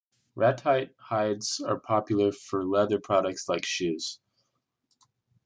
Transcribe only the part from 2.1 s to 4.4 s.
for leather products like shoes.